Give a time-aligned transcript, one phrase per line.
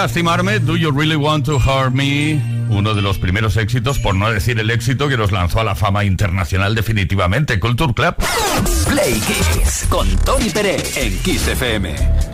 [0.00, 2.40] lastimarme, Do You Really Want to Hurt Me?
[2.70, 5.74] Uno de los primeros éxitos, por no decir el éxito, que nos lanzó a la
[5.74, 8.14] fama internacional definitivamente, Culture Club.
[8.88, 12.29] Play Kiss con Tony Pérez en Kiss FM.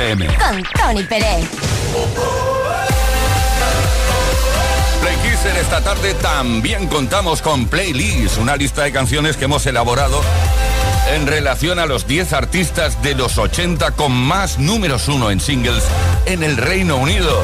[0.00, 0.26] FM.
[0.38, 1.46] Con Tony Pérez.
[5.02, 9.66] Play Kiss en esta tarde también contamos con Playlist, una lista de canciones que hemos
[9.66, 10.22] elaborado
[11.14, 15.84] en relación a los 10 artistas de los 80 con más números uno en singles
[16.24, 17.42] en el Reino Unido.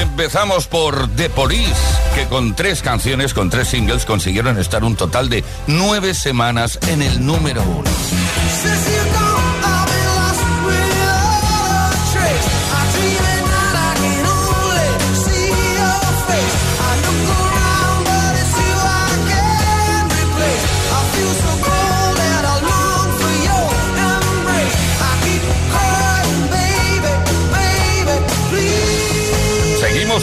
[0.00, 1.72] Empezamos por The Police,
[2.14, 7.02] que con tres canciones, con tres singles, consiguieron estar un total de nueve semanas en
[7.02, 7.90] el número uno.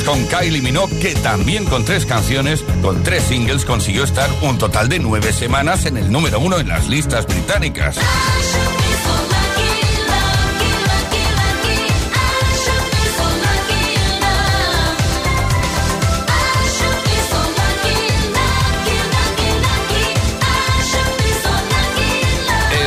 [0.06, 4.88] Con Kylie Minogue, que también con tres canciones, con tres singles, consiguió estar un total
[4.88, 7.98] de nueve semanas en el número uno en las listas británicas.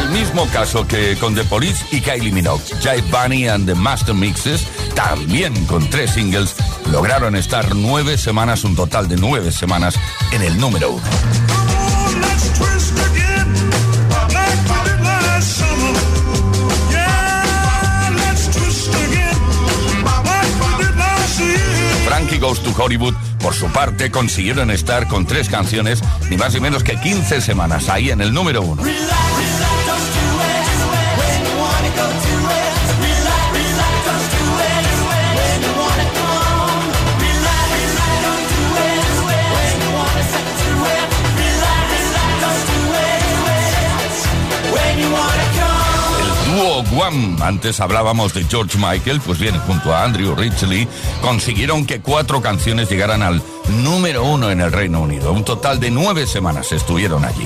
[0.00, 4.14] El mismo caso que con The Police y Kylie Minogue, Jive Bunny and the Master
[4.14, 6.54] Mixes, también con tres singles,
[6.90, 9.95] lograron estar nueve semanas, un total de nueve semanas,
[10.33, 11.02] en el número uno.
[22.07, 26.61] Frankie Goes to Hollywood, por su parte, consiguieron estar con tres canciones, ni más ni
[26.61, 28.83] menos que 15 semanas, ahí en el número uno.
[46.99, 50.88] Guam, antes hablábamos de George Michael, pues bien, junto a Andrew Ridgely,
[51.23, 55.33] consiguieron que cuatro canciones llegaran al número uno en el Reino Unido.
[55.33, 57.45] Un total de nueve semanas estuvieron allí.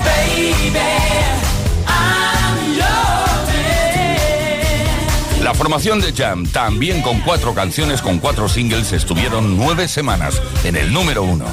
[5.43, 10.77] La formación de Jam, también con cuatro canciones, con cuatro singles, estuvieron nueve semanas en
[10.77, 11.45] el número uno.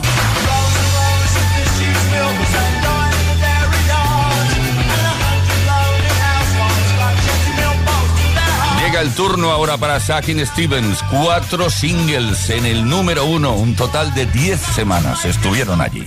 [9.01, 11.03] El turno ahora para Sakin Stevens.
[11.11, 13.55] Cuatro singles en el número uno.
[13.55, 16.05] Un total de diez semanas estuvieron allí.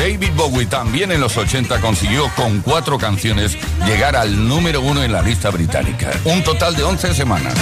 [0.00, 5.12] David Bowie también en los 80 consiguió con cuatro canciones llegar al número uno en
[5.12, 6.10] la lista británica.
[6.24, 7.54] Un total de 11 semanas.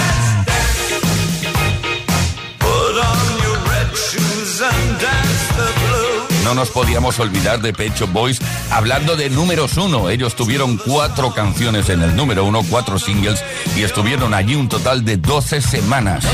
[6.43, 10.09] No nos podíamos olvidar de Pecho Boys hablando de números uno.
[10.09, 13.43] Ellos tuvieron cuatro canciones en el número uno, cuatro singles
[13.75, 16.25] y estuvieron allí un total de 12 semanas.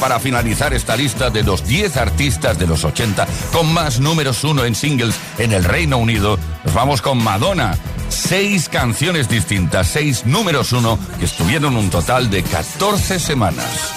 [0.00, 4.64] Para finalizar esta lista de los 10 artistas de los 80 con más números uno
[4.64, 7.76] en singles en el Reino Unido, nos vamos con Madonna.
[8.08, 13.94] Seis canciones distintas, seis números uno que estuvieron un total de 14 semanas.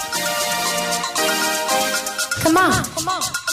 [2.44, 3.04] Come on.
[3.04, 3.43] Music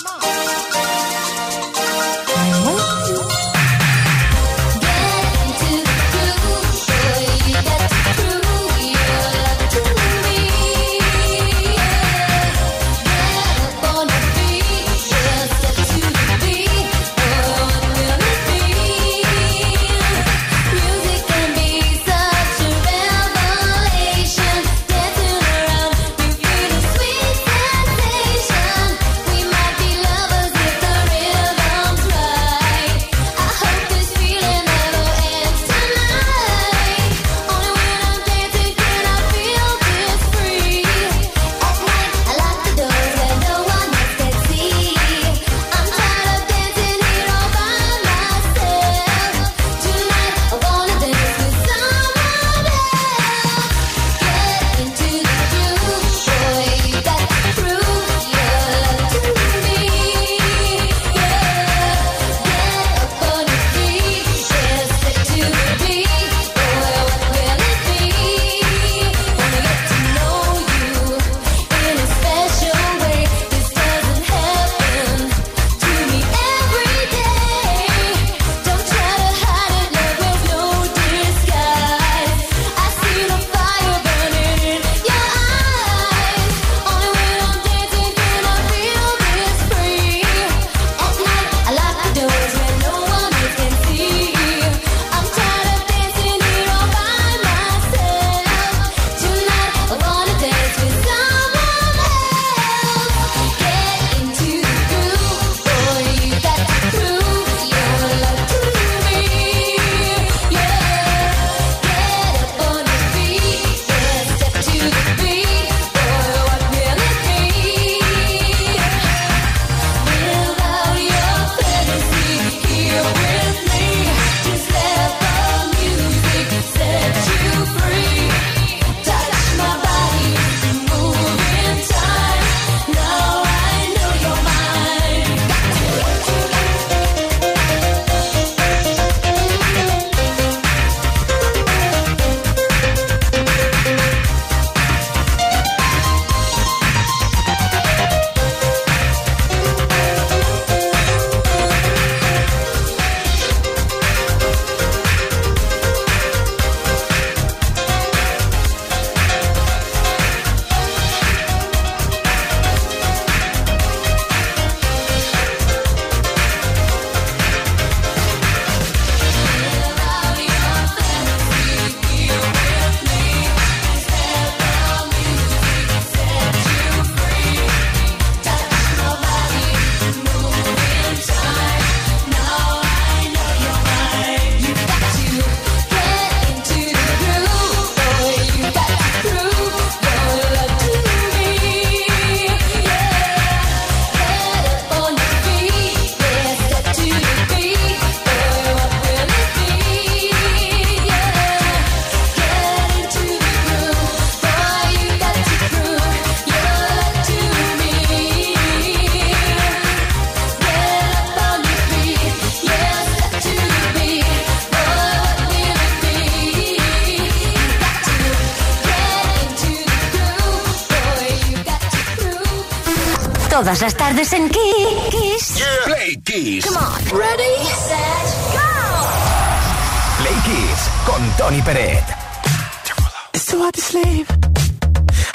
[233.62, 234.27] hard to sleep.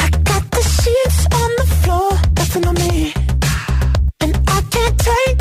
[0.04, 3.14] I got the sheets on the floor, nothing on me.
[4.20, 5.35] And I can't take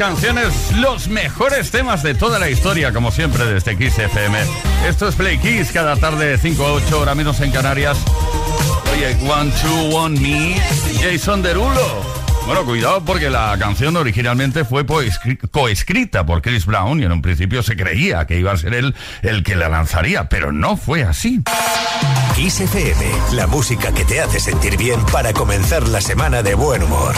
[0.00, 4.38] canciones, los mejores temas de toda la historia, como siempre, desde Kiss FM.
[4.88, 7.98] Esto es Play Kiss, cada tarde de 5 a 8, hora menos en Canarias.
[8.94, 10.56] Oye, One, Two, One, Me,
[11.02, 12.02] Jason Derulo.
[12.46, 17.62] Bueno, cuidado porque la canción originalmente fue coescrita por Chris Brown y en un principio
[17.62, 21.42] se creía que iba a ser él el que la lanzaría, pero no fue así.
[22.34, 26.84] Kiss FM, la música que te hace sentir bien para comenzar la semana de buen
[26.84, 27.14] humor.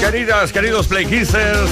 [0.00, 1.70] Queridas, queridos Play Kissers,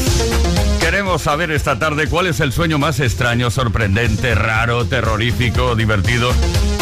[0.80, 6.32] queremos saber esta tarde cuál es el sueño más extraño, sorprendente, raro, terrorífico, divertido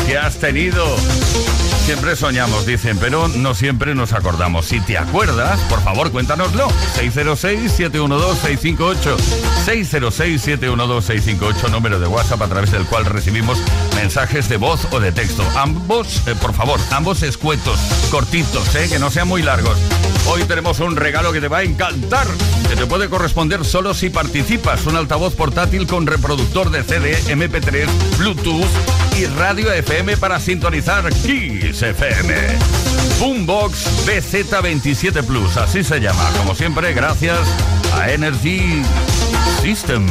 [0.07, 0.85] que has tenido.
[1.91, 4.67] Siempre soñamos, dicen, pero no siempre nos acordamos.
[4.67, 6.69] Si te acuerdas, por favor, cuéntanoslo.
[6.95, 9.17] 606-712-658.
[9.67, 13.59] 606-712-658, número de WhatsApp a través del cual recibimos
[13.97, 15.43] mensajes de voz o de texto.
[15.57, 17.81] Ambos, eh, por favor, ambos escuetos,
[18.13, 19.77] cortitos, eh, que no sean muy largos.
[20.29, 22.29] Hoy tenemos un regalo que te va a encantar,
[22.69, 24.87] que te puede corresponder solo si participas.
[24.87, 28.71] Un altavoz portátil con reproductor de CD, MP3, Bluetooth
[29.19, 32.35] y radio FM para sintonizar Kiss FM.
[33.19, 36.31] Boombox BZ27 Plus, así se llama.
[36.37, 37.39] Como siempre, gracias
[37.95, 38.83] a Energy
[39.63, 40.07] System.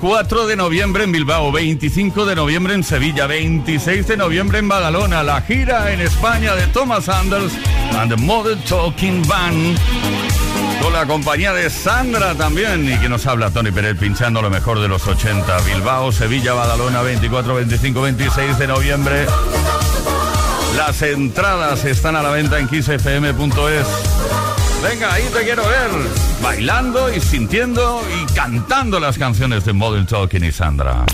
[0.00, 5.24] 24 de noviembre en Bilbao, 25 de noviembre en Sevilla, 26 de noviembre en Badalona,
[5.24, 7.52] la gira en España de Thomas Anders
[7.98, 9.76] and the Model Talking Band.
[10.80, 14.78] Con la compañía de Sandra también, y que nos habla Tony Pérez pinchando lo mejor
[14.78, 15.62] de los 80.
[15.62, 19.26] Bilbao, Sevilla, Badalona, 24, 25, 26 de noviembre.
[20.76, 23.86] Las entradas están a la venta en 15fm.es.
[24.80, 30.44] Venga, ahí te quiero ver bailando y sintiendo y cantando las canciones de Model Talking
[30.44, 31.04] y Sandra.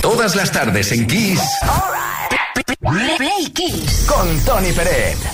[0.00, 1.40] Todas las tardes en Kiss.
[2.80, 3.52] Right.
[3.54, 4.06] Kiss.
[4.06, 5.33] Con Tony Pérez.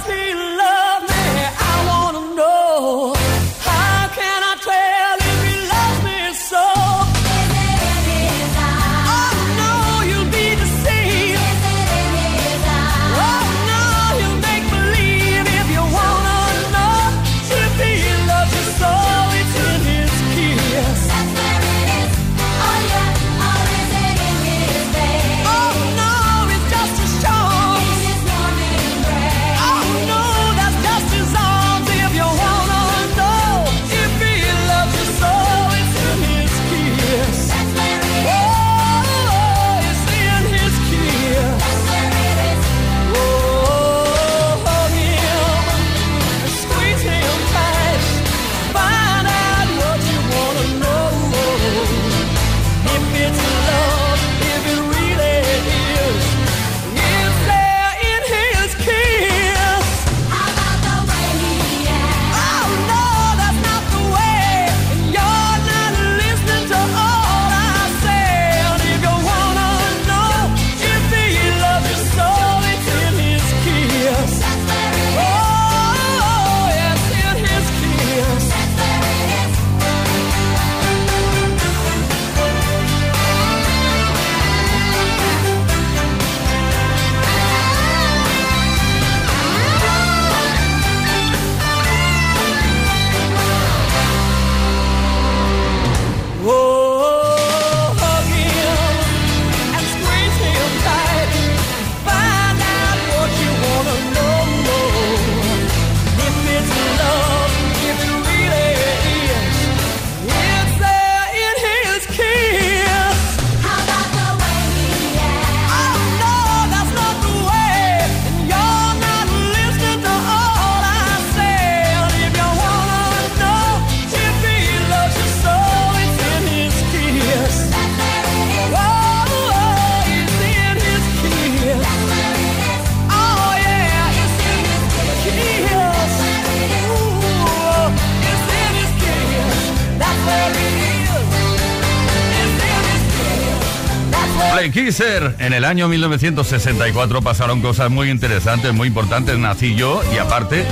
[144.69, 145.35] Kisser.
[145.39, 149.37] En el año 1964 pasaron cosas muy interesantes, muy importantes.
[149.37, 150.65] Nací yo y aparte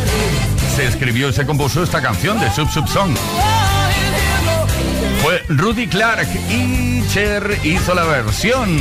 [0.75, 3.15] se escribió y se compuso esta canción de Sub Sub Song.
[5.23, 8.77] Fue Rudy Clark y Cher hizo la versión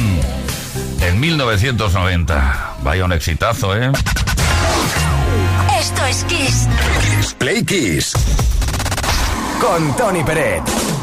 [1.01, 2.75] en 1990.
[2.83, 3.91] Vaya un exitazo, ¿eh?
[5.81, 6.69] Esto es Kiss.
[7.39, 8.13] Play Kiss.
[9.61, 10.98] Con Tony Peret.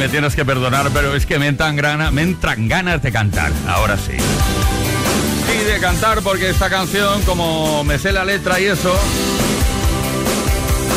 [0.00, 3.52] Me tienes que perdonar, pero es que me entran, grana- me entran ganas de cantar.
[3.68, 4.12] Ahora sí.
[4.12, 8.94] Y de cantar porque esta canción, como me sé la letra y eso,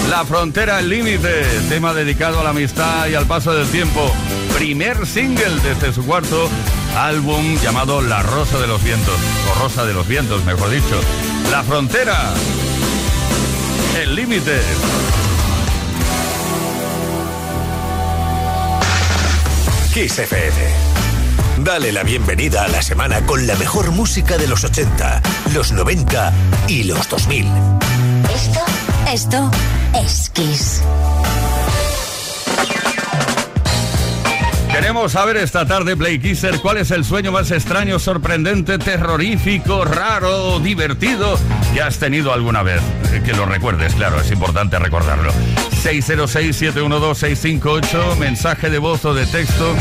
[0.09, 4.09] La frontera al límite, tema dedicado a la amistad y al paso del tiempo.
[4.55, 6.49] Primer single desde su cuarto
[6.97, 9.15] álbum llamado La Rosa de los Vientos,
[9.51, 11.01] o Rosa de los Vientos, mejor dicho.
[11.51, 12.31] La frontera,
[14.01, 14.61] el límite.
[19.93, 21.63] Kiss FM.
[21.63, 25.21] Dale la bienvenida a la semana con la mejor música de los 80,
[25.53, 26.33] los 90
[26.67, 27.45] y los 2000.
[28.33, 28.59] Esto,
[29.13, 29.51] esto
[30.03, 30.81] es Kiss.
[34.71, 40.59] Queremos saber esta tarde, Play Kisser, cuál es el sueño más extraño, sorprendente, terrorífico, raro,
[40.59, 41.37] divertido
[41.71, 42.81] que has tenido alguna vez.
[43.13, 45.31] Eh, Que lo recuerdes, claro, es importante recordarlo.
[45.83, 49.73] 606-712-658, mensaje de voz o de texto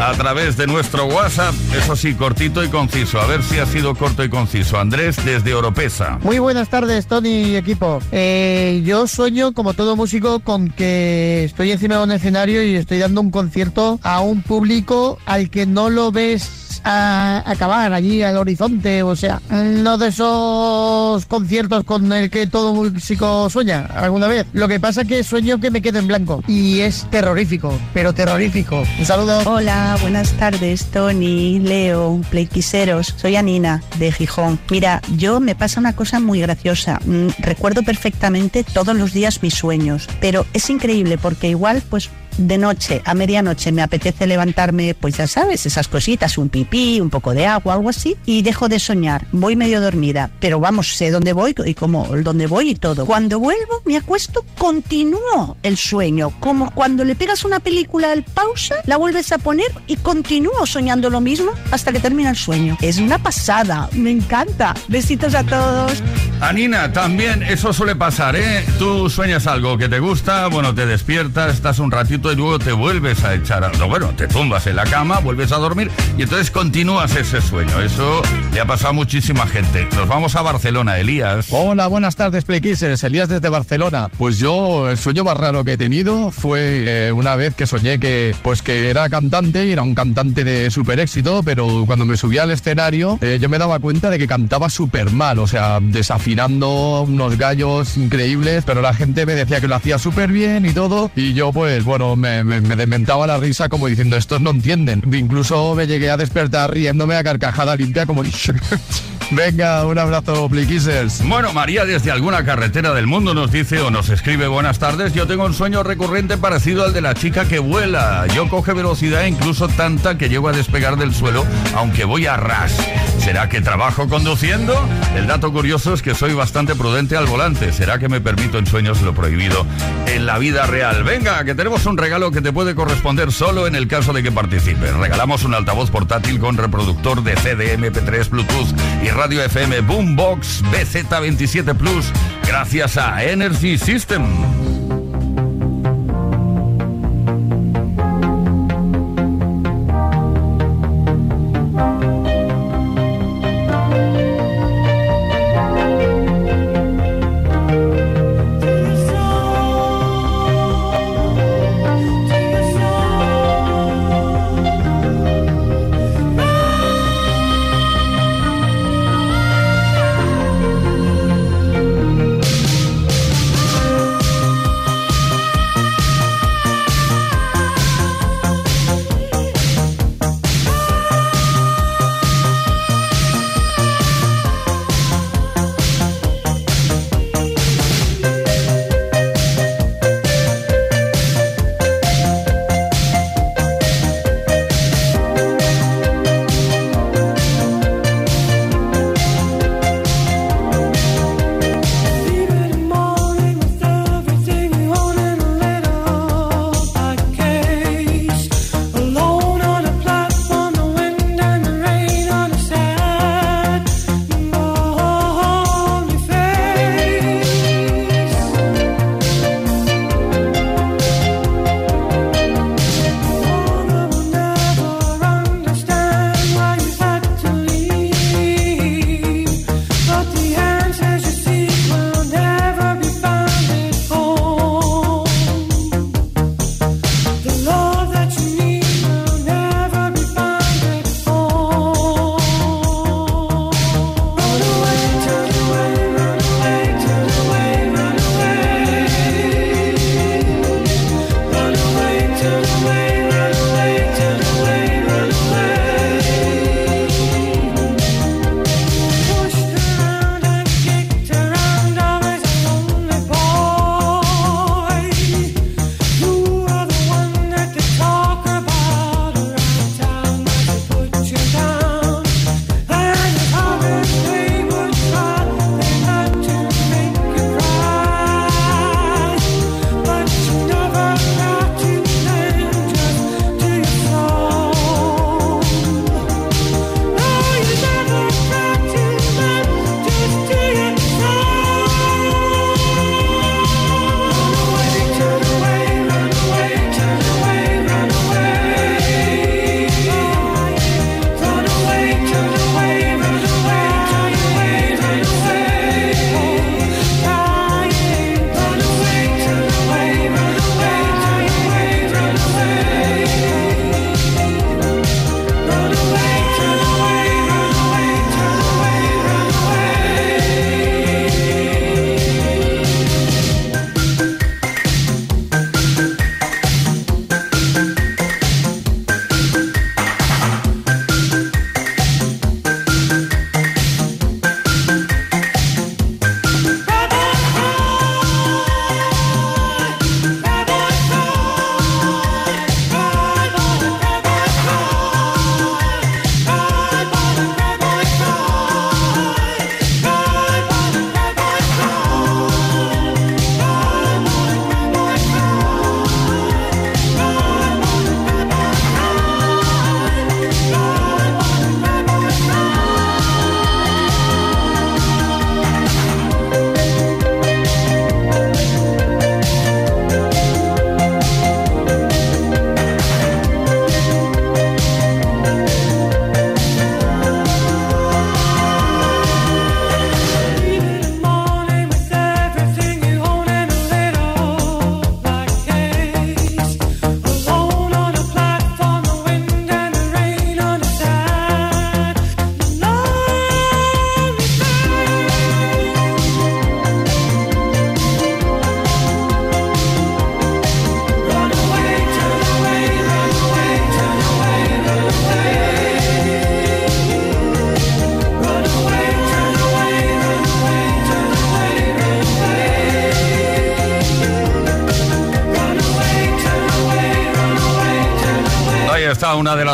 [0.00, 1.54] a través de nuestro WhatsApp.
[1.76, 3.20] Eso sí, cortito y conciso.
[3.20, 4.78] A ver si ha sido corto y conciso.
[4.78, 6.18] Andrés, desde Oropesa.
[6.22, 8.00] Muy buenas tardes, Tony y equipo.
[8.10, 12.98] Eh, yo sueño, como todo músico, con que estoy encima de un escenario y estoy
[12.98, 18.36] dando un concierto a un público al que no lo ves a acabar allí al
[18.36, 24.46] horizonte, o sea, no de esos conciertos con el que todo músico sueña alguna vez.
[24.52, 28.12] Lo que pasa es que sueño que me quedo en blanco y es terrorífico, pero
[28.12, 28.84] terrorífico.
[28.98, 29.40] Un saludo.
[29.46, 33.14] Hola, buenas tardes, Tony, Leo, Playquiseros.
[33.16, 34.58] Soy Anina, de Gijón.
[34.70, 37.00] Mira, yo me pasa una cosa muy graciosa.
[37.04, 42.58] Mm, Recuerdo perfectamente todos los días mis sueños, pero es increíble porque igual, pues de
[42.58, 47.32] noche a medianoche me apetece levantarme, pues ya sabes, esas cositas, un pipí, un poco
[47.32, 49.26] de agua, algo así, y dejo de soñar.
[49.32, 53.06] Voy medio dormida, pero vamos, sé dónde voy y cómo, dónde voy y todo.
[53.06, 58.76] Cuando vuelvo, me acuesto, continúo el sueño, como cuando le pegas una película al pausa,
[58.86, 62.76] la vuelves a poner y continúo soñando lo mismo hasta que termina el sueño.
[62.80, 64.74] Es una pasada, me encanta.
[64.88, 66.02] Besitos a todos.
[66.40, 68.64] Anina, también eso suele pasar, ¿eh?
[68.78, 72.72] Tú sueñas algo que te gusta, bueno, te despiertas, estás un ratito y luego te
[72.72, 73.70] vuelves a echar a...
[73.70, 77.80] no, Bueno, te tumbas en la cama, vuelves a dormir y entonces continúas ese sueño.
[77.80, 78.22] Eso
[78.52, 79.86] le ha pasado a muchísima gente.
[79.94, 81.48] Nos vamos a Barcelona, Elías.
[81.50, 83.02] Hola, buenas tardes, Playkissers.
[83.04, 84.08] Elías desde Barcelona.
[84.18, 87.98] Pues yo, el sueño más raro que he tenido fue eh, una vez que soñé
[87.98, 92.16] que, pues que era cantante y era un cantante de súper éxito, pero cuando me
[92.16, 95.78] subía al escenario, eh, yo me daba cuenta de que cantaba súper mal, o sea,
[95.80, 100.72] desafinando unos gallos increíbles, pero la gente me decía que lo hacía súper bien y
[100.72, 104.50] todo, y yo, pues, bueno, me, me, me dementaba la risa como diciendo, estos no
[104.50, 105.02] entienden.
[105.12, 108.22] Incluso me llegué a despertar riéndome a carcajada limpia como...
[109.30, 111.26] Venga, un abrazo, Playkissers.
[111.26, 115.12] Bueno, María desde alguna carretera del mundo nos dice o nos escribe buenas tardes.
[115.12, 118.26] Yo tengo un sueño recurrente parecido al de la chica que vuela.
[118.34, 121.44] Yo coge velocidad incluso tanta que llego a despegar del suelo,
[121.74, 122.76] aunque voy a ras.
[123.18, 124.74] ¿Será que trabajo conduciendo?
[125.16, 127.72] El dato curioso es que soy bastante prudente al volante.
[127.72, 129.66] ¿Será que me permito en sueños lo prohibido
[130.06, 131.02] en la vida real?
[131.02, 134.30] Venga, que tenemos un regalo que te puede corresponder solo en el caso de que
[134.30, 134.94] participes.
[134.94, 141.74] Regalamos un altavoz portátil con reproductor de CD, MP3, Bluetooth y radio FM Boombox BZ27
[141.74, 142.12] Plus
[142.46, 144.53] gracias a Energy System.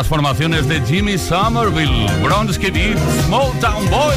[0.01, 2.97] Las formaciones de Jimmy Somerville, Bronski Beat,
[3.27, 4.15] Small Town Boy.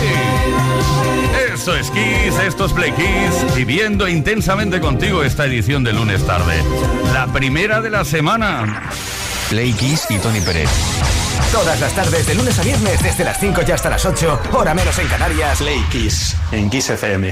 [1.53, 6.55] Esto es Kiss, esto es Play Kiss, viviendo intensamente contigo esta edición de lunes tarde.
[7.13, 8.89] La primera de la semana.
[9.51, 10.71] Play Kiss y Tony Pérez.
[11.53, 14.73] Todas las tardes, de lunes a viernes, desde las 5 y hasta las 8, hora
[14.73, 15.59] menos en Canarias.
[15.59, 17.31] Play Kiss en Kiss FM.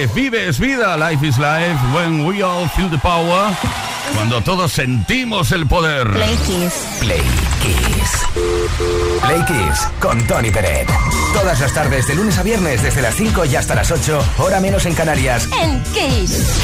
[0.00, 3.52] Life, vive es vida, life is life, when we all feel the power,
[4.14, 6.08] cuando todos sentimos el poder.
[6.10, 6.72] Play Kiss.
[7.00, 7.22] Play
[7.62, 8.10] Kiss.
[9.22, 10.86] Play Kiss con Tony Pérez.
[11.32, 14.60] Todas las tardes, de lunes a viernes, desde las 5 y hasta las 8, hora
[14.60, 15.48] menos en Canarias.
[15.60, 16.60] En Kiss.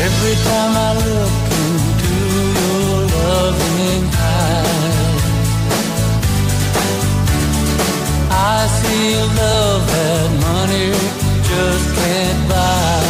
[0.00, 1.43] Every time I look
[8.94, 10.90] real love that money
[11.48, 13.03] just can't buy.